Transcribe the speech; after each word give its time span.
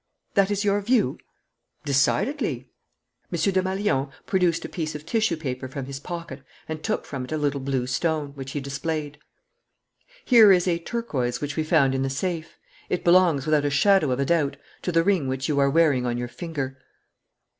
"That 0.33 0.49
is 0.49 0.65
your 0.65 0.81
view?" 0.81 1.19
"Decidedly." 1.85 2.71
M. 3.31 3.37
Desmalions 3.37 4.09
produced 4.25 4.65
a 4.65 4.69
piece 4.69 4.95
of 4.95 5.05
tissue 5.05 5.37
paper 5.37 5.67
from 5.67 5.85
his 5.85 5.99
pocket 5.99 6.41
and 6.67 6.81
took 6.83 7.05
from 7.05 7.23
it 7.23 7.31
a 7.31 7.37
little 7.37 7.59
blue 7.59 7.85
stone, 7.85 8.29
which 8.33 8.53
he 8.53 8.59
displayed. 8.59 9.19
"Here 10.25 10.51
is 10.51 10.67
a 10.67 10.79
turquoise 10.79 11.39
which 11.39 11.55
we 11.55 11.63
found 11.63 11.93
in 11.93 12.01
the 12.01 12.09
safe. 12.09 12.57
It 12.89 13.03
belongs, 13.03 13.45
without 13.45 13.63
a 13.63 13.69
shadow 13.69 14.09
of 14.09 14.19
a 14.19 14.25
doubt, 14.25 14.57
to 14.81 14.91
the 14.91 15.03
ring 15.03 15.27
which 15.27 15.47
you 15.47 15.59
are 15.59 15.69
wearing 15.69 16.07
on 16.07 16.17
your 16.17 16.27
finger." 16.27 16.79